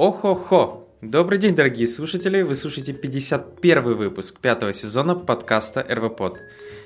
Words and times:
Охо-хо! 0.00 0.88
Добрый 1.02 1.38
день, 1.38 1.54
дорогие 1.54 1.86
слушатели! 1.86 2.40
Вы 2.40 2.54
слушаете 2.54 2.94
51 2.94 3.96
выпуск 3.98 4.40
пятого 4.40 4.72
сезона 4.72 5.14
подкаста 5.14 5.84
РВПод. 5.86 6.38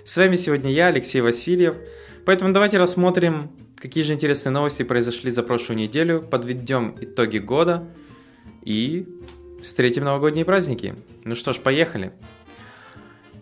С 0.04 0.16
вами 0.16 0.34
сегодня 0.34 0.72
я, 0.72 0.88
Алексей 0.88 1.20
Васильев. 1.20 1.76
Поэтому 2.26 2.52
давайте 2.52 2.76
рассмотрим, 2.76 3.52
какие 3.76 4.02
же 4.02 4.14
интересные 4.14 4.52
новости 4.52 4.82
произошли 4.82 5.30
за 5.30 5.44
прошлую 5.44 5.78
неделю, 5.78 6.22
подведем 6.22 6.96
итоги 7.00 7.38
года 7.38 7.86
и 8.64 9.06
встретим 9.62 10.02
новогодние 10.02 10.44
праздники. 10.44 10.96
Ну 11.22 11.36
что 11.36 11.52
ж, 11.52 11.60
поехали! 11.60 12.10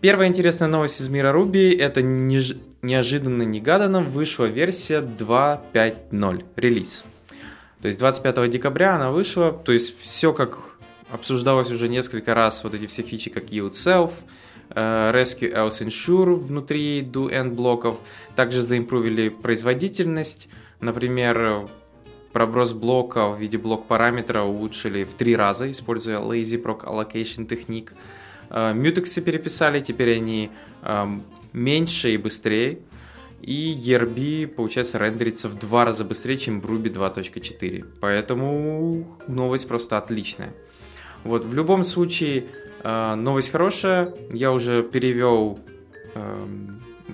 Первая 0.01 0.27
интересная 0.27 0.67
новость 0.67 1.01
из 1.01 1.09
мира 1.09 1.31
Руби– 1.31 1.71
это 1.79 2.03
неж... 2.03 2.55
неожиданно 2.83 3.41
негаданно 3.41 4.01
вышла 4.01 4.45
версия 4.45 4.99
2.5.0, 4.99 6.45
релиз. 6.57 7.05
То 7.83 7.87
есть 7.87 7.99
25 7.99 8.49
декабря 8.49 8.95
она 8.95 9.11
вышла, 9.11 9.51
то 9.51 9.73
есть 9.73 9.99
все 9.99 10.31
как 10.31 10.57
обсуждалось 11.11 11.69
уже 11.69 11.89
несколько 11.89 12.33
раз, 12.33 12.63
вот 12.63 12.73
эти 12.73 12.87
все 12.87 13.01
фичи, 13.01 13.29
как 13.29 13.43
Yield 13.47 13.71
Self, 13.71 14.11
э, 14.69 15.11
Rescue 15.13 15.53
Else 15.53 15.85
Ensure 15.85 16.33
внутри 16.35 17.01
do-end 17.01 17.49
блоков, 17.49 17.97
также 18.37 18.61
заимпровили 18.61 19.27
производительность, 19.27 20.47
например, 20.79 21.67
проброс 22.31 22.71
блока 22.71 23.27
в 23.27 23.37
виде 23.41 23.57
блок 23.57 23.85
параметра 23.85 24.43
улучшили 24.43 25.03
в 25.03 25.13
три 25.15 25.35
раза, 25.35 25.69
используя 25.69 26.19
Lazy 26.19 26.63
Proc 26.63 26.85
Allocation 26.85 27.45
техник. 27.45 27.91
Э, 28.49 28.71
мютексы 28.73 29.21
переписали, 29.21 29.81
теперь 29.81 30.15
они 30.15 30.51
эм, 30.83 31.21
меньше 31.51 32.13
и 32.13 32.17
быстрее. 32.17 32.79
И 33.43 33.77
ERB, 33.77 34.47
получается, 34.47 34.97
рендерится 34.97 35.49
в 35.49 35.59
два 35.59 35.83
раза 35.83 36.05
быстрее, 36.05 36.37
чем 36.37 36.61
Ruby 36.61 36.93
2.4. 36.93 37.85
Поэтому 37.99 39.05
новость 39.27 39.67
просто 39.67 39.97
отличная. 39.97 40.53
Вот, 41.25 41.43
в 41.43 41.53
любом 41.53 41.83
случае, 41.83 42.45
э, 42.83 43.15
новость 43.15 43.51
хорошая. 43.51 44.13
Я 44.31 44.53
уже 44.53 44.81
перевел 44.81 45.59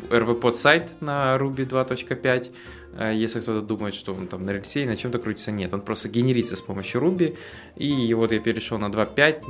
RVPod 0.10 0.50
эм, 0.50 0.54
сайт 0.54 1.02
на 1.02 1.36
Ruby 1.40 1.68
2.5. 1.68 2.52
Э, 2.98 3.12
если 3.16 3.40
кто-то 3.40 3.62
думает, 3.66 3.96
что 3.96 4.14
он 4.14 4.28
там 4.28 4.46
на 4.46 4.52
рельсе 4.52 4.84
и 4.84 4.86
на 4.86 4.96
чем-то 4.96 5.18
крутится, 5.18 5.52
нет, 5.52 5.74
он 5.74 5.82
просто 5.82 6.10
генерится 6.10 6.56
с 6.56 6.62
помощью 6.62 7.02
Ruby, 7.02 7.36
и 7.76 8.14
вот 8.14 8.32
я 8.32 8.40
перешел 8.40 8.78
на 8.78 8.90
2.5, 8.90 9.44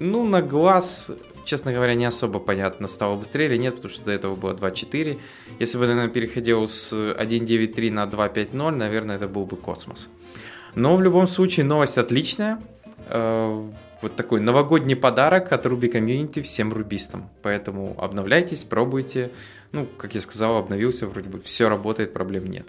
ну, 0.00 0.26
на 0.26 0.42
глаз, 0.42 1.10
честно 1.46 1.72
говоря, 1.72 1.94
не 1.94 2.04
особо 2.04 2.38
понятно, 2.38 2.88
стало 2.88 3.16
быстрее 3.16 3.46
или 3.46 3.56
нет, 3.56 3.76
потому 3.76 3.90
что 3.90 4.04
до 4.04 4.10
этого 4.10 4.34
было 4.34 4.52
2.4, 4.52 5.18
если 5.58 5.78
бы, 5.78 5.86
наверное, 5.86 6.10
переходил 6.10 6.66
с 6.66 6.92
1.9.3 6.92 7.90
на 7.90 8.04
2.5.0, 8.04 8.70
наверное, 8.72 9.16
это 9.16 9.28
был 9.28 9.46
бы 9.46 9.56
космос. 9.56 10.10
Но 10.74 10.96
в 10.96 11.02
любом 11.02 11.26
случае 11.26 11.64
новость 11.64 11.96
отличная, 11.96 12.60
э, 13.08 13.70
вот 14.02 14.14
такой 14.16 14.40
новогодний 14.40 14.96
подарок 14.96 15.52
от 15.52 15.64
Ruby 15.64 15.90
Community 15.90 16.42
всем 16.42 16.72
рубистам. 16.72 17.30
Поэтому 17.42 17.94
обновляйтесь, 17.98 18.62
пробуйте. 18.62 19.30
Ну, 19.72 19.86
как 19.86 20.14
я 20.14 20.20
сказал, 20.20 20.58
обновился, 20.58 21.06
вроде 21.06 21.28
бы 21.28 21.40
все 21.40 21.68
работает, 21.68 22.12
проблем 22.12 22.46
нет. 22.46 22.68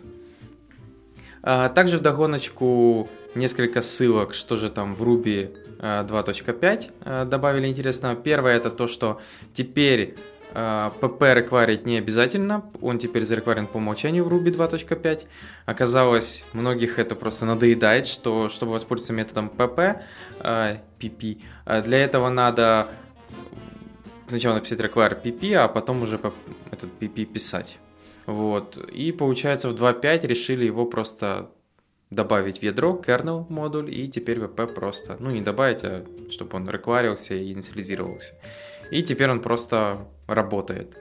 А, 1.44 1.70
также 1.70 1.98
в 1.98 2.02
догоночку 2.02 3.10
несколько 3.38 3.82
ссылок, 3.82 4.34
что 4.34 4.56
же 4.56 4.70
там 4.70 4.96
в 4.96 5.04
Ruby 5.04 5.56
2.5 5.80 6.92
а, 7.04 7.22
а, 7.22 7.26
добавили 7.26 7.68
интересного. 7.68 8.16
Первое 8.16 8.58
это 8.58 8.70
то, 8.70 8.88
что 8.88 9.22
теперь 9.54 10.16
PP 10.54 11.34
рекварить 11.36 11.86
не 11.86 11.98
обязательно, 11.98 12.64
он 12.82 12.98
теперь 12.98 13.26
зарекварен 13.26 13.68
по 13.68 13.78
умолчанию 13.78 14.24
в 14.24 14.34
Ruby 14.34 14.52
2.5. 14.52 15.26
Оказалось, 15.66 16.46
многих 16.54 16.98
это 16.98 17.16
просто 17.16 17.46
надоедает, 17.46 18.08
что 18.08 18.50
чтобы 18.50 18.72
воспользоваться 18.72 19.14
методом 19.14 19.52
PP, 19.56 20.02
PP, 21.00 21.42
для 21.84 21.98
этого 22.00 22.30
надо 22.30 22.88
сначала 24.28 24.56
написать 24.56 24.80
require 24.80 25.22
PP, 25.22 25.54
а 25.54 25.68
потом 25.68 26.02
уже 26.02 26.20
этот 26.72 26.90
PP 27.00 27.26
писать. 27.26 27.78
Вот. 28.26 28.78
И 28.78 29.12
получается 29.12 29.70
в 29.70 29.76
2.5 29.76 30.28
решили 30.28 30.66
его 30.66 30.86
просто 30.86 31.50
добавить 32.10 32.60
в 32.60 32.64
ядро, 32.64 33.02
kernel 33.06 33.46
модуль, 33.50 33.94
и 33.94 34.08
теперь 34.08 34.40
VP 34.40 34.74
просто, 34.74 35.18
ну 35.20 35.32
не 35.32 35.42
добавить, 35.42 35.84
а 35.84 36.06
чтобы 36.30 36.58
он 36.58 36.70
рекварился 36.70 37.34
и 37.34 37.52
инициализировался. 37.52 38.36
И 38.92 39.04
теперь 39.04 39.30
он 39.30 39.42
просто 39.42 40.08
работает. 40.28 40.98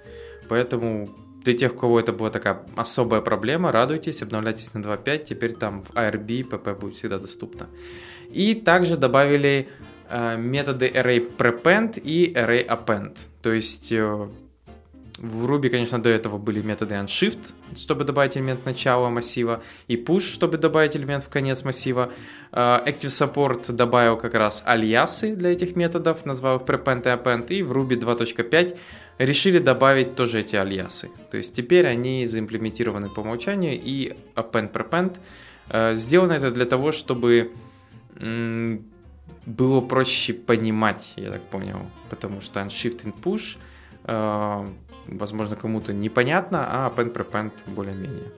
Поэтому 0.49 1.09
для 1.45 1.55
тех, 1.55 1.75
у 1.75 1.79
кого 1.79 2.01
это 2.01 2.13
была 2.13 2.31
такая 2.31 2.63
особая 2.75 3.21
проблема, 3.21 3.71
радуйтесь, 3.71 4.23
обновляйтесь 4.23 4.75
на 4.75 4.81
2.5, 4.81 5.25
теперь 5.25 5.53
там 5.53 5.83
в 5.83 5.91
ARB 5.91 6.49
PP 6.49 6.81
будет 6.81 6.97
всегда 6.97 7.19
доступно. 7.19 7.69
И 8.33 8.55
также 8.55 8.97
добавили 8.97 9.69
э, 10.09 10.37
методы 10.37 10.89
array 10.89 11.37
prepend 11.37 12.01
и 12.01 12.33
array 12.35 12.67
append. 12.67 13.19
То 13.43 13.53
есть 13.53 13.93
э, 13.93 14.29
в 15.19 15.47
Ruby, 15.47 15.71
конечно, 15.71 15.99
до 15.99 16.11
этого 16.11 16.37
были 16.37 16.61
методы 16.61 16.95
unshift, 16.95 17.55
чтобы 17.75 18.05
добавить 18.05 18.37
элемент 18.37 18.67
начала 18.67 19.09
массива, 19.09 19.63
и 19.89 19.97
push, 19.97 20.21
чтобы 20.21 20.59
добавить 20.59 20.95
элемент 20.95 21.25
в 21.25 21.29
конец 21.31 21.65
массива. 21.65 22.13
А, 22.53 22.85
Active 22.87 23.09
Support 23.09 23.73
добавил 23.73 24.19
как 24.19 24.35
раз 24.35 24.63
альясы 24.67 25.35
для 25.35 25.53
этих 25.53 25.75
методов, 25.75 26.27
назвал 26.27 26.59
их 26.59 26.63
prepend 26.63 27.03
и 27.05 27.17
append, 27.17 27.47
и 27.49 27.63
в 27.63 27.73
Ruby 27.73 27.99
2.5 27.99 28.77
решили 29.19 29.59
добавить 29.59 30.17
тоже 30.17 30.41
эти 30.41 30.57
альясы. 30.57 31.11
То 31.31 31.39
есть 31.39 31.55
теперь 31.55 31.87
они 31.87 32.27
заимплементированы 32.27 33.09
по 33.09 33.21
умолчанию, 33.21 33.81
и 33.83 34.15
append, 34.35 34.73
prepend. 34.73 35.17
А, 35.69 35.95
сделано 35.95 36.33
это 36.33 36.51
для 36.51 36.67
того, 36.67 36.93
чтобы 36.93 37.53
было 39.47 39.81
проще 39.81 40.33
понимать, 40.33 41.15
я 41.17 41.31
так 41.31 41.43
понял, 41.43 41.79
потому 42.11 42.41
что 42.41 42.61
unshift 42.61 43.09
и 43.09 43.13
push– 43.23 43.57
возможно, 44.07 45.57
кому-то 45.57 45.93
непонятно, 45.93 46.67
а 46.69 46.93
pen 46.95 47.13
prepend 47.13 47.53
более-менее. 47.67 48.33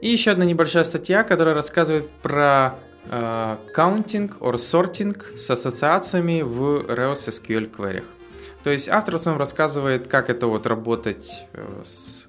И 0.00 0.08
еще 0.08 0.30
одна 0.32 0.44
небольшая 0.44 0.84
статья, 0.84 1.24
которая 1.24 1.54
рассказывает 1.54 2.08
про 2.22 2.78
э, 3.06 3.56
counting 3.74 4.38
or 4.38 4.54
sorting 4.54 5.36
с 5.36 5.50
ассоциациями 5.50 6.42
в 6.42 6.86
Rails 6.86 7.28
SQL 7.28 7.70
query. 7.70 8.04
То 8.62 8.70
есть 8.70 8.88
автор 8.88 9.14
в 9.14 9.16
основном 9.16 9.38
рассказывает, 9.38 10.06
как 10.08 10.28
это 10.28 10.48
вот 10.48 10.66
работать 10.66 11.44
э, 11.52 11.82
с 11.84 12.26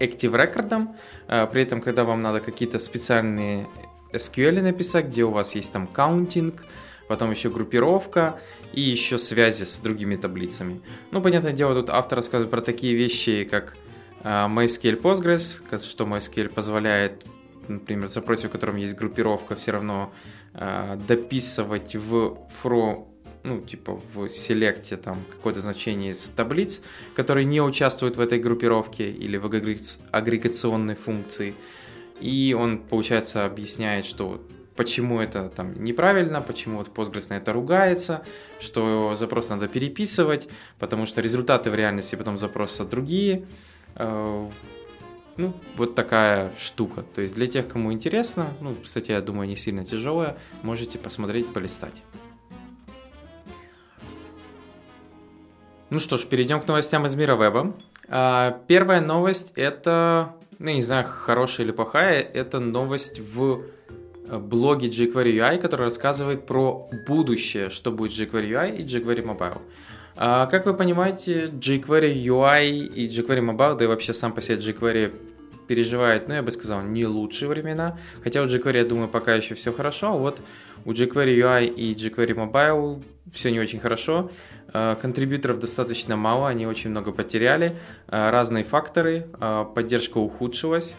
Active 0.00 0.32
Record, 0.32 0.88
э, 1.28 1.46
при 1.46 1.62
этом, 1.62 1.80
когда 1.80 2.04
вам 2.04 2.20
надо 2.22 2.40
какие-то 2.40 2.78
специальные 2.78 3.66
SQL 4.12 4.60
написать, 4.60 5.06
где 5.06 5.24
у 5.24 5.30
вас 5.30 5.54
есть 5.54 5.72
там 5.72 5.88
counting, 5.94 6.58
потом 7.08 7.30
еще 7.30 7.50
группировка 7.50 8.38
и 8.72 8.80
еще 8.80 9.18
связи 9.18 9.64
с 9.64 9.78
другими 9.78 10.16
таблицами. 10.16 10.80
Ну, 11.10 11.22
понятное 11.22 11.52
дело, 11.52 11.74
тут 11.74 11.90
автор 11.90 12.16
рассказывает 12.16 12.50
про 12.50 12.60
такие 12.60 12.94
вещи, 12.94 13.44
как 13.44 13.76
uh, 14.22 14.48
MySQL 14.48 15.00
Postgres, 15.00 15.82
что 15.82 16.04
MySQL 16.04 16.48
позволяет, 16.48 17.24
например, 17.68 18.08
в 18.08 18.12
запросе, 18.12 18.48
в 18.48 18.50
котором 18.50 18.76
есть 18.76 18.94
группировка, 18.94 19.54
все 19.54 19.72
равно 19.72 20.12
uh, 20.54 20.96
дописывать 21.06 21.94
в 21.96 22.38
фро 22.62 23.08
ну, 23.44 23.60
типа 23.60 24.00
в 24.14 24.28
селекте 24.28 24.96
там 24.96 25.24
какое-то 25.30 25.60
значение 25.60 26.12
из 26.12 26.30
таблиц, 26.30 26.80
которые 27.14 27.44
не 27.44 27.60
участвуют 27.60 28.16
в 28.16 28.20
этой 28.20 28.38
группировке 28.38 29.10
или 29.10 29.36
в 29.36 29.44
агрегационной 29.44 30.94
функции. 30.94 31.54
И 32.20 32.56
он, 32.58 32.78
получается, 32.78 33.44
объясняет, 33.44 34.06
что 34.06 34.40
почему 34.76 35.20
это 35.20 35.48
там 35.48 35.82
неправильно, 35.82 36.40
почему 36.40 36.78
вот 36.78 36.88
Postgres 36.88 37.26
на 37.30 37.34
это 37.34 37.52
ругается, 37.52 38.24
что 38.60 39.14
запрос 39.16 39.48
надо 39.48 39.68
переписывать, 39.68 40.48
потому 40.78 41.06
что 41.06 41.20
результаты 41.20 41.70
в 41.70 41.74
реальности 41.74 42.16
потом 42.16 42.38
запроса 42.38 42.84
другие. 42.84 43.46
Э, 43.96 44.48
ну, 45.36 45.52
вот 45.76 45.94
такая 45.94 46.52
штука. 46.58 47.02
То 47.02 47.20
есть 47.20 47.34
для 47.34 47.46
тех, 47.46 47.66
кому 47.68 47.92
интересно, 47.92 48.48
ну, 48.60 48.74
кстати, 48.74 49.10
я 49.10 49.20
думаю, 49.20 49.48
не 49.48 49.56
сильно 49.56 49.84
тяжелая, 49.84 50.36
можете 50.62 50.98
посмотреть, 50.98 51.52
полистать. 51.52 52.02
Ну 55.90 56.00
что 56.00 56.18
ж, 56.18 56.24
перейдем 56.24 56.60
к 56.60 56.66
новостям 56.66 57.06
из 57.06 57.14
мира 57.14 57.36
веба. 57.36 57.74
А, 58.08 58.60
первая 58.66 59.00
новость 59.00 59.52
это, 59.54 60.34
ну, 60.58 60.70
не 60.70 60.82
знаю, 60.82 61.06
хорошая 61.08 61.66
или 61.66 61.72
плохая, 61.72 62.20
это 62.20 62.58
новость 62.58 63.20
в 63.20 63.62
блоге 64.28 64.88
jQuery 64.88 65.36
UI, 65.36 65.58
который 65.58 65.82
рассказывает 65.82 66.46
про 66.46 66.88
будущее, 67.06 67.70
что 67.70 67.92
будет 67.92 68.12
jQuery 68.12 68.50
UI 68.50 68.76
и 68.76 68.84
jQuery 68.84 69.24
Mobile. 69.24 69.60
А, 70.16 70.46
как 70.46 70.66
вы 70.66 70.74
понимаете, 70.74 71.46
jQuery 71.46 72.14
UI 72.24 72.70
и 72.70 73.08
jQuery 73.08 73.40
Mobile, 73.40 73.76
да 73.76 73.84
и 73.84 73.88
вообще 73.88 74.14
сам 74.14 74.32
по 74.32 74.40
себе 74.40 74.56
jQuery 74.56 75.12
переживает, 75.66 76.28
ну, 76.28 76.34
я 76.34 76.42
бы 76.42 76.50
сказал, 76.50 76.82
не 76.82 77.06
лучшие 77.06 77.48
времена. 77.48 77.98
Хотя 78.22 78.42
у 78.42 78.46
jQuery, 78.46 78.78
я 78.78 78.84
думаю, 78.84 79.08
пока 79.08 79.34
еще 79.34 79.54
все 79.54 79.72
хорошо. 79.72 80.08
А 80.12 80.16
вот 80.16 80.42
у 80.84 80.92
jQuery 80.92 81.36
UI 81.36 81.66
и 81.66 81.94
jQuery 81.94 82.34
Mobile 82.34 83.02
все 83.32 83.50
не 83.50 83.60
очень 83.60 83.80
хорошо. 83.80 84.30
Э, 84.72 84.96
контрибьюторов 85.00 85.58
достаточно 85.58 86.16
мало, 86.16 86.48
они 86.48 86.66
очень 86.66 86.90
много 86.90 87.12
потеряли. 87.12 87.76
Э, 88.08 88.30
разные 88.30 88.64
факторы, 88.64 89.26
э, 89.40 89.64
поддержка 89.74 90.18
ухудшилась. 90.18 90.96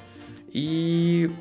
И 0.51 1.31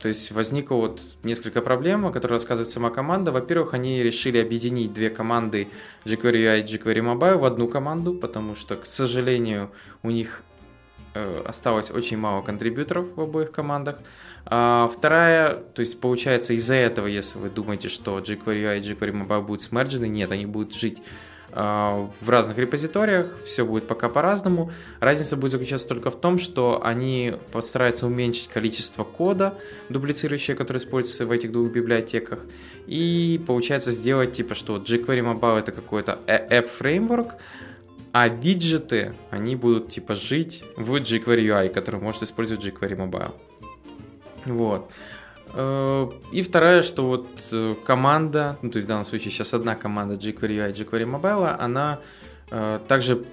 то 0.00 0.08
есть 0.08 0.30
возникло 0.30 0.76
вот 0.76 1.02
несколько 1.22 1.62
проблем, 1.62 2.06
о 2.06 2.12
которых 2.12 2.32
рассказывает 2.32 2.70
сама 2.70 2.90
команда. 2.90 3.32
Во-первых, 3.32 3.74
они 3.74 4.02
решили 4.02 4.38
объединить 4.38 4.92
две 4.92 5.08
команды 5.08 5.68
jQuery 6.04 6.32
UI 6.32 6.60
и 6.60 6.64
jQuery 6.64 7.16
Mobile 7.16 7.36
в 7.38 7.44
одну 7.44 7.66
команду, 7.66 8.14
потому 8.14 8.54
что, 8.54 8.76
к 8.76 8.84
сожалению, 8.84 9.70
у 10.02 10.10
них 10.10 10.42
э, 11.14 11.42
осталось 11.46 11.90
очень 11.90 12.18
мало 12.18 12.42
контрибьюторов 12.42 13.06
в 13.16 13.20
обоих 13.20 13.52
командах. 13.52 13.98
А 14.44 14.90
вторая, 14.92 15.54
то 15.54 15.80
есть 15.80 15.98
получается 15.98 16.52
из-за 16.52 16.74
этого, 16.74 17.06
если 17.06 17.38
вы 17.38 17.48
думаете, 17.48 17.88
что 17.88 18.18
jQuery 18.18 18.44
UI 18.44 18.78
и 18.78 18.82
jQuery 18.82 19.26
Mobile 19.26 19.42
будут 19.42 19.62
смерджены, 19.62 20.06
нет, 20.06 20.30
они 20.30 20.44
будут 20.44 20.74
жить 20.74 21.02
в 21.52 22.28
разных 22.28 22.58
репозиториях, 22.58 23.28
все 23.44 23.64
будет 23.64 23.86
пока 23.86 24.08
по-разному. 24.08 24.70
Разница 25.00 25.36
будет 25.36 25.52
заключаться 25.52 25.88
только 25.88 26.10
в 26.10 26.20
том, 26.20 26.38
что 26.38 26.80
они 26.84 27.34
постараются 27.52 28.06
уменьшить 28.06 28.48
количество 28.48 29.04
кода, 29.04 29.58
дублицирующее, 29.88 30.56
которое 30.56 30.80
используется 30.80 31.24
в 31.24 31.30
этих 31.30 31.52
двух 31.52 31.70
библиотеках, 31.70 32.44
и 32.86 33.40
получается 33.46 33.92
сделать 33.92 34.32
типа, 34.32 34.54
что 34.54 34.76
jQuery 34.76 35.40
Mobile 35.40 35.58
это 35.58 35.72
какой-то 35.72 36.20
app 36.26 36.68
framework, 36.78 37.32
а 38.12 38.28
виджеты, 38.28 39.14
они 39.30 39.56
будут 39.56 39.88
типа 39.88 40.14
жить 40.14 40.64
в 40.76 40.94
jQuery 40.94 41.46
UI, 41.46 41.68
который 41.68 42.00
может 42.00 42.22
использовать 42.22 42.64
jQuery 42.64 42.96
Mobile. 42.96 43.34
Вот. 44.46 44.90
Э, 45.54 46.10
и 46.32 46.42
вторая, 46.42 46.82
что 46.82 47.06
вот 47.06 47.26
э, 47.52 47.74
команда, 47.84 48.56
ну 48.62 48.70
то 48.70 48.76
есть 48.76 48.86
в 48.86 48.88
данном 48.88 49.04
случае 49.04 49.30
сейчас 49.30 49.54
одна 49.54 49.74
команда 49.74 50.14
jQuery 50.14 50.58
UI 50.58 50.72
jQuery 50.72 51.20
Mobile, 51.20 51.56
она 51.58 51.98
э, 52.50 52.80
также 52.88 53.24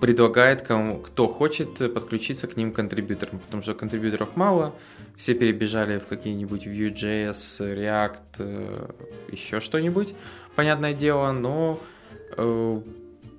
предлагает 0.00 0.60
кому, 0.60 0.98
кто 0.98 1.26
хочет 1.26 1.94
подключиться 1.94 2.46
к 2.46 2.56
ним 2.56 2.72
контрибьюторам, 2.72 3.38
потому 3.38 3.62
что 3.62 3.74
контрибьюторов 3.74 4.36
мало, 4.36 4.74
все 5.16 5.34
перебежали 5.34 5.98
в 5.98 6.06
какие-нибудь 6.06 6.66
Vue.js, 6.66 7.60
React, 7.60 9.32
еще 9.32 9.60
что-нибудь, 9.60 10.14
понятное 10.54 10.92
дело, 10.92 11.32
но 11.32 11.80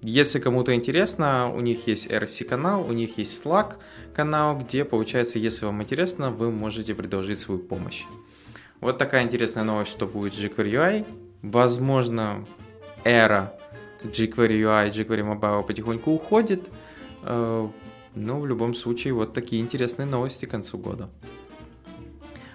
если 0.08 0.40
кому-то 0.40 0.74
интересно, 0.74 1.52
у 1.54 1.60
них 1.60 1.86
есть 1.88 2.08
RC 2.08 2.46
канал, 2.46 2.88
у 2.88 2.94
них 2.94 3.18
есть 3.18 3.44
Slack 3.44 3.76
канал, 4.16 4.58
где, 4.58 4.86
получается, 4.86 5.38
если 5.38 5.66
вам 5.66 5.84
интересно, 5.84 6.32
вы 6.32 6.50
можете 6.50 6.96
предложить 6.96 7.40
свою 7.40 7.60
помощь. 7.60 8.06
Вот 8.80 8.98
такая 8.98 9.24
интересная 9.24 9.66
новость, 9.66 9.92
что 9.92 10.08
будет 10.08 10.34
jQuery 10.34 10.72
UI. 10.72 11.06
Возможно, 11.42 12.46
эра 13.04 13.54
jQuery 14.02 14.62
UI, 14.62 14.92
jQuery 14.92 15.40
Mobile 15.40 15.68
потихоньку 15.68 16.12
уходит. 16.12 16.70
Э, 17.24 17.68
но 18.16 18.40
в 18.40 18.48
любом 18.48 18.76
случае, 18.76 19.14
вот 19.14 19.34
такие 19.34 19.62
интересные 19.62 20.06
новости 20.06 20.46
к 20.46 20.52
концу 20.52 20.78
года. 20.78 21.10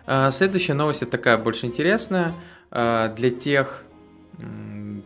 Э, 0.07 0.31
следующая 0.33 0.73
новость 0.75 1.09
такая 1.11 1.37
больше 1.37 1.67
интересная 1.67 2.33
э, 2.71 3.13
для 3.15 3.29
тех, 3.29 3.85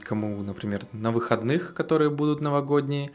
кому, 0.06 0.42
например, 0.42 0.86
на 0.92 1.10
выходных, 1.10 1.74
которые 1.74 2.10
будут 2.10 2.40
новогодние 2.40 3.10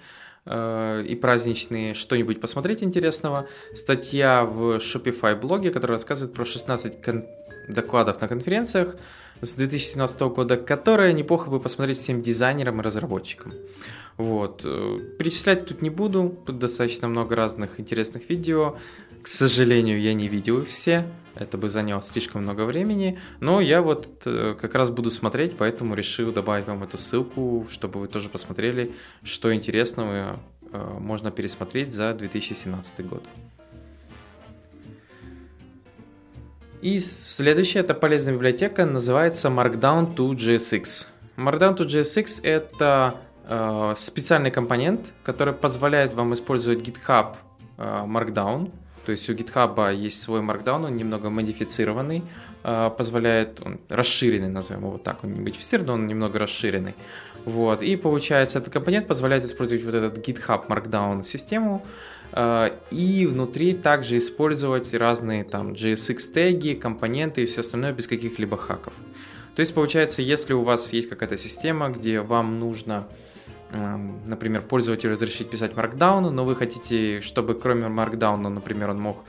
э, 0.46 1.04
и 1.08 1.16
праздничные, 1.16 1.94
что-нибудь 1.94 2.42
посмотреть 2.42 2.84
интересного. 2.84 3.48
Статья 3.74 4.44
в 4.44 4.78
Shopify 4.78 5.40
блоге, 5.40 5.72
которая 5.72 5.98
рассказывает 5.98 6.34
про 6.34 6.46
16 6.46 7.02
кон- 7.02 7.26
докладов 7.68 8.22
на 8.22 8.28
конференциях 8.28 8.96
с 9.42 9.56
2017 9.56 10.22
года, 10.22 10.58
которые 10.58 11.14
неплохо 11.14 11.50
бы 11.50 11.60
посмотреть 11.60 11.98
всем 11.98 12.22
дизайнерам 12.22 12.80
и 12.80 12.84
разработчикам. 12.84 13.54
Вот. 14.18 14.62
Э, 14.66 15.00
перечислять 15.18 15.66
тут 15.66 15.82
не 15.82 15.90
буду, 15.90 16.36
тут 16.46 16.60
достаточно 16.60 17.08
много 17.08 17.36
разных 17.36 17.80
интересных 17.80 18.30
видео. 18.30 18.76
К 19.22 19.28
сожалению, 19.28 20.02
я 20.02 20.14
не 20.14 20.28
видел 20.28 20.60
их 20.60 20.68
все, 20.68 21.06
это 21.36 21.58
бы 21.58 21.70
заняло 21.70 22.02
слишком 22.02 22.42
много 22.42 22.66
времени, 22.66 23.20
но 23.40 23.62
я 23.62 23.82
вот 23.82 24.24
э, 24.26 24.56
как 24.60 24.74
раз 24.74 24.90
буду 24.90 25.12
смотреть, 25.12 25.58
поэтому 25.58 25.96
решил 25.96 26.32
добавить 26.32 26.66
вам 26.66 26.84
эту 26.84 26.98
ссылку, 26.98 27.68
чтобы 27.70 28.00
вы 28.00 28.08
тоже 28.08 28.30
посмотрели, 28.30 28.92
что 29.24 29.54
интересного 29.54 30.40
э, 30.72 30.98
можно 31.00 31.30
пересмотреть 31.30 31.94
за 31.94 32.14
2017 32.14 33.08
год. 33.08 33.24
И 36.82 37.00
следующая, 37.00 37.80
это 37.80 37.94
полезная 37.94 38.34
библиотека, 38.34 38.86
называется 38.86 39.50
Markdown 39.50 40.16
to 40.16 40.32
JSX. 40.32 41.06
Markdown 41.38 41.78
to 41.78 41.86
JSX 41.86 42.42
это 42.42 43.16
э, 43.48 43.94
специальный 43.98 44.50
компонент, 44.50 45.14
который 45.24 45.54
позволяет 45.54 46.14
вам 46.14 46.34
использовать 46.34 46.80
GitHub 46.80 47.36
э, 47.78 47.84
Markdown 48.08 48.72
то 49.06 49.12
есть 49.12 49.30
у 49.30 49.34
GitHub 49.34 49.96
есть 49.96 50.22
свой 50.22 50.42
Markdown, 50.42 50.86
он 50.86 50.96
немного 50.96 51.30
модифицированный, 51.30 52.24
а, 52.64 52.90
позволяет, 52.90 53.60
он 53.66 53.80
расширенный, 53.90 54.50
назовем 54.50 54.86
его 54.86 54.98
так, 54.98 55.24
он 55.24 55.34
не 55.34 55.42
модифицированный, 55.42 55.88
но 55.88 55.94
он 55.94 56.08
немного 56.08 56.40
расширенный. 56.40 56.96
Вот. 57.46 57.82
И 57.82 57.96
получается, 57.96 58.60
этот 58.60 58.72
компонент 58.72 59.08
позволяет 59.08 59.46
использовать 59.46 59.84
вот 59.84 59.96
этот 59.96 60.18
GitHub 60.28 60.68
Markdown 60.68 61.24
систему, 61.24 61.84
а, 62.34 62.72
и 62.92 63.26
внутри 63.26 63.74
также 63.74 64.18
использовать 64.18 64.94
разные 64.94 65.44
там 65.44 65.74
JSX 65.74 66.32
теги, 66.34 66.74
компоненты 66.74 67.44
и 67.44 67.46
все 67.46 67.62
остальное 67.62 67.94
без 67.94 68.08
каких-либо 68.08 68.58
хаков. 68.58 68.94
То 69.56 69.60
есть 69.62 69.74
получается, 69.74 70.22
если 70.22 70.54
у 70.54 70.62
вас 70.62 70.94
есть 70.94 71.10
какая-то 71.10 71.38
система, 71.38 71.90
где 71.90 72.22
вам 72.22 72.60
нужно 72.60 73.08
например, 73.72 74.62
пользователю 74.62 75.14
разрешить 75.14 75.50
писать 75.50 75.74
Markdown, 75.74 76.30
но 76.30 76.46
вы 76.46 76.56
хотите, 76.56 77.22
чтобы 77.22 77.56
кроме 77.56 77.88
Markdown, 77.88 78.50
например, 78.50 78.90
он 78.90 79.00
мог 79.00 79.26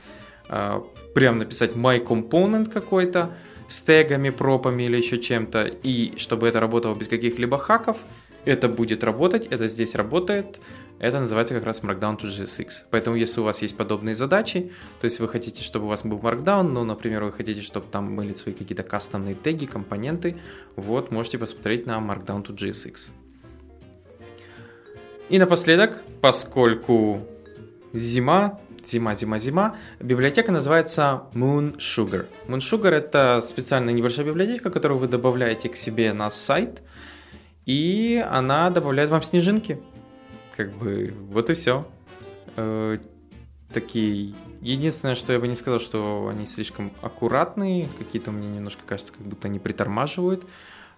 а, 0.49 0.83
прям 1.13 1.39
написать 1.39 1.71
my 1.75 2.05
component 2.05 2.69
какой-то 2.69 3.33
с 3.67 3.81
тегами, 3.81 4.29
пропами 4.29 4.83
или 4.83 4.97
еще 4.97 5.17
чем-то, 5.17 5.63
и 5.83 6.17
чтобы 6.17 6.47
это 6.47 6.59
работало 6.59 6.95
без 6.95 7.07
каких-либо 7.07 7.57
хаков, 7.57 7.97
это 8.45 8.67
будет 8.67 9.03
работать, 9.03 9.47
это 9.47 9.67
здесь 9.67 9.95
работает, 9.95 10.59
это 10.99 11.19
называется 11.19 11.53
как 11.53 11.63
раз 11.63 11.81
Markdown 11.81 12.19
to 12.19 12.27
JSX. 12.27 12.85
Поэтому 12.91 13.15
если 13.15 13.39
у 13.39 13.43
вас 13.45 13.61
есть 13.61 13.77
подобные 13.77 14.15
задачи, 14.15 14.71
то 14.99 15.05
есть 15.05 15.19
вы 15.21 15.29
хотите, 15.29 15.63
чтобы 15.63 15.85
у 15.85 15.89
вас 15.89 16.03
был 16.03 16.17
Markdown, 16.17 16.63
но, 16.63 16.83
например, 16.83 17.23
вы 17.23 17.31
хотите, 17.31 17.61
чтобы 17.61 17.85
там 17.89 18.15
были 18.15 18.33
свои 18.33 18.53
какие-то 18.53 18.83
кастомные 18.83 19.35
теги, 19.35 19.65
компоненты, 19.65 20.35
вот, 20.75 21.11
можете 21.11 21.37
посмотреть 21.37 21.85
на 21.87 21.93
Markdown 21.99 22.45
to 22.45 22.55
JSX. 22.55 23.11
И 25.29 25.39
напоследок, 25.39 26.03
поскольку 26.19 27.25
зима, 27.93 28.59
зима, 28.85 29.15
зима, 29.15 29.39
зима, 29.39 29.77
библиотека 30.01 30.51
называется 30.51 31.23
Moon 31.33 31.77
Sugar. 31.77 32.27
Moon 32.47 32.59
Sugar 32.59 32.89
это 32.89 33.41
специальная 33.41 33.93
небольшая 33.93 34.25
библиотека, 34.25 34.69
которую 34.69 34.99
вы 34.99 35.07
добавляете 35.07 35.69
к 35.69 35.77
себе 35.77 36.11
на 36.11 36.29
сайт, 36.29 36.83
и 37.65 38.23
она 38.29 38.69
добавляет 38.69 39.09
вам 39.11 39.23
снежинки. 39.23 39.81
Как 40.57 40.73
бы 40.73 41.13
вот 41.29 41.49
и 41.49 41.53
все. 41.53 41.87
Э, 42.57 42.97
такие. 43.73 44.35
Единственное, 44.59 45.15
что 45.15 45.31
я 45.31 45.39
бы 45.39 45.47
не 45.47 45.55
сказал, 45.55 45.79
что 45.79 46.27
они 46.29 46.45
слишком 46.45 46.91
аккуратные, 47.01 47.89
какие-то 47.97 48.31
мне 48.31 48.49
немножко 48.49 48.81
кажется, 48.85 49.13
как 49.13 49.21
будто 49.21 49.47
они 49.47 49.59
притормаживают. 49.59 50.45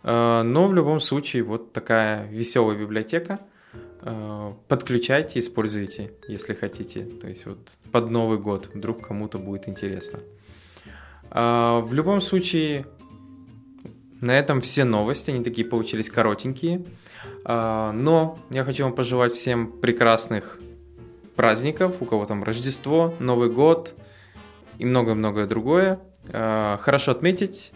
Э, 0.02 0.42
но 0.42 0.68
в 0.68 0.74
любом 0.74 1.00
случае 1.00 1.44
вот 1.44 1.74
такая 1.74 2.28
веселая 2.28 2.76
библиотека– 2.76 3.40
подключайте, 4.68 5.40
используйте, 5.40 6.12
если 6.28 6.54
хотите. 6.54 7.06
То 7.06 7.28
есть 7.28 7.46
вот 7.46 7.72
под 7.92 8.10
Новый 8.12 8.38
год, 8.38 8.70
вдруг 8.74 9.08
кому-то 9.08 9.40
будет 9.40 9.68
интересно. 9.68 10.20
А, 11.32 11.80
в 11.80 11.94
любом 11.94 12.22
случае, 12.22 12.86
на 14.22 14.38
этом 14.38 14.62
все 14.62 14.84
новости, 14.84 15.32
они 15.32 15.44
такие 15.44 15.68
получились 15.68 16.10
коротенькие. 16.10 16.86
А, 17.44 17.92
но 17.94 18.38
я 18.52 18.64
хочу 18.64 18.84
вам 18.84 18.94
пожелать 18.94 19.34
всем 19.34 19.72
прекрасных 19.72 20.60
праздников, 21.36 21.96
у 22.00 22.06
кого 22.06 22.26
там 22.26 22.44
Рождество, 22.44 23.14
Новый 23.20 23.50
год 23.50 23.96
и 24.78 24.86
многое-многое 24.86 25.48
другое. 25.48 26.00
А, 26.30 26.78
хорошо 26.78 27.12
отметить 27.12 27.72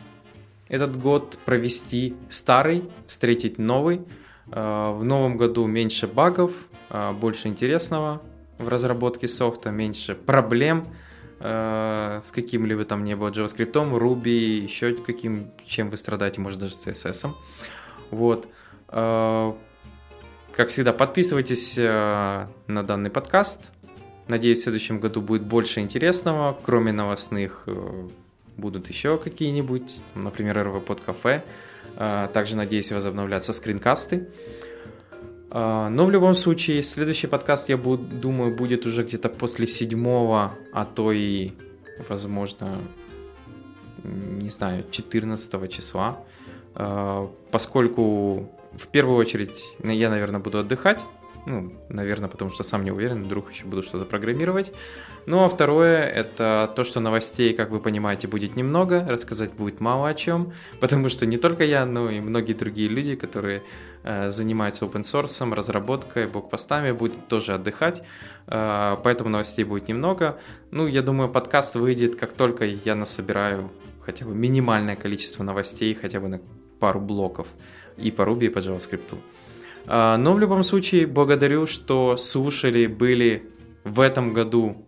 этот 0.67 0.95
год, 0.95 1.39
провести 1.45 2.15
старый, 2.29 2.83
встретить 3.07 3.57
новый– 3.57 4.01
Э, 4.11 4.28
в 4.51 5.03
новом 5.03 5.37
году 5.37 5.65
меньше 5.67 6.07
багов, 6.07 6.51
э, 6.89 7.11
больше 7.13 7.47
интересного 7.47 8.21
в 8.57 8.67
разработке 8.67 9.27
софта, 9.27 9.71
меньше 9.71 10.15
проблем 10.15 10.87
э, 11.39 12.21
с 12.23 12.31
каким-либо 12.31 12.83
там 12.83 13.03
не 13.03 13.15
было 13.15 13.29
JavaScript, 13.29 13.71
Ruby, 13.71 14.59
еще 14.59 14.93
каким, 14.93 15.51
чем 15.65 15.89
вы 15.89 15.97
страдаете, 15.97 16.41
может 16.41 16.59
даже 16.59 16.73
CSS. 16.73 17.31
Вот. 18.11 18.47
Как 18.87 20.69
всегда, 20.69 20.93
подписывайтесь 20.93 21.77
на 21.77 22.47
данный 22.67 23.11
подкаст, 23.11 23.71
Надеюсь, 24.29 24.59
в 24.59 24.63
следующем 24.63 24.99
году 24.99 25.21
будет 25.21 25.41
больше 25.41 25.79
интересного. 25.79 26.55
Кроме 26.61 26.91
новостных 26.91 27.63
э, 27.65 28.07
будут 28.59 28.87
еще 28.89 29.17
какие-нибудь, 29.17 30.03
например, 30.15 30.57
РВПод 30.63 31.01
кафе. 31.01 31.43
Также 31.95 32.55
надеюсь 32.55 32.91
возобновляться 32.91 33.53
скринкасты. 33.53 34.27
Но 35.51 36.05
в 36.05 36.11
любом 36.11 36.35
случае, 36.35 36.83
следующий 36.83 37.27
подкаст, 37.27 37.69
я 37.69 37.77
буду, 37.77 38.03
думаю, 38.03 38.55
будет 38.55 38.85
уже 38.85 39.03
где-то 39.03 39.29
после 39.29 39.65
седьмого, 39.65 40.53
а 40.71 40.85
то 40.85 41.11
и, 41.11 41.51
возможно, 42.07 42.81
не 44.03 44.49
знаю, 44.49 44.85
14 44.91 45.71
числа. 45.71 46.19
Поскольку 47.51 48.49
в 48.77 48.87
первую 48.91 49.17
очередь 49.17 49.63
я, 49.83 50.09
наверное, 50.09 50.39
буду 50.39 50.59
отдыхать. 50.59 51.03
Ну, 51.49 51.73
наверное, 51.89 52.29
потому 52.29 52.51
что 52.51 52.61
сам 52.61 52.83
не 52.83 52.91
уверен, 52.91 53.23
вдруг 53.23 53.51
еще 53.51 53.65
буду 53.65 53.81
что-то 53.81 54.05
программировать. 54.05 54.71
Ну, 55.25 55.43
а 55.43 55.49
второе, 55.49 56.03
это 56.03 56.71
то, 56.75 56.83
что 56.83 56.99
новостей, 56.99 57.55
как 57.55 57.71
вы 57.71 57.79
понимаете, 57.79 58.27
будет 58.27 58.55
немного, 58.55 59.03
рассказать 59.09 59.53
будет 59.53 59.79
мало 59.79 60.09
о 60.09 60.13
чем, 60.13 60.53
потому 60.79 61.09
что 61.09 61.25
не 61.25 61.37
только 61.37 61.63
я, 61.63 61.87
но 61.87 62.11
и 62.11 62.19
многие 62.19 62.53
другие 62.53 62.87
люди, 62.87 63.15
которые 63.15 63.63
э, 64.03 64.29
занимаются 64.29 64.85
open 64.85 65.01
source, 65.01 65.55
разработкой, 65.55 66.27
блокпостами, 66.27 66.91
будут 66.91 67.27
тоже 67.27 67.55
отдыхать, 67.55 68.03
э, 68.45 68.97
поэтому 69.03 69.31
новостей 69.31 69.65
будет 69.65 69.87
немного. 69.87 70.37
Ну, 70.69 70.85
я 70.85 71.01
думаю, 71.01 71.31
подкаст 71.31 71.75
выйдет, 71.75 72.15
как 72.15 72.33
только 72.33 72.63
я 72.65 72.93
насобираю 72.93 73.71
хотя 74.05 74.23
бы 74.23 74.35
минимальное 74.35 74.95
количество 74.95 75.41
новостей, 75.41 75.95
хотя 75.95 76.19
бы 76.19 76.27
на 76.27 76.39
пару 76.79 76.99
блоков 76.99 77.47
и 77.97 78.11
по 78.11 78.21
Ruby, 78.21 78.45
и 78.45 78.49
по 78.49 78.59
JavaScript. 78.59 79.17
А, 79.87 80.17
но 80.17 80.33
в 80.33 80.39
любом 80.39 80.63
случае, 80.63 81.07
благодарю, 81.07 81.65
что 81.65 82.17
слушали, 82.17 82.87
были 82.87 83.43
в 83.83 83.99
этом 83.99 84.33
году 84.33 84.85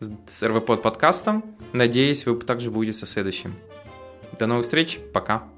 с 0.00 0.42
RVPod 0.42 0.78
подкастом. 0.78 1.44
Надеюсь, 1.72 2.26
вы 2.26 2.36
также 2.36 2.70
будете 2.70 2.98
со 2.98 3.06
следующим. 3.06 3.54
До 4.38 4.46
новых 4.46 4.64
встреч, 4.64 4.98
пока! 5.12 5.51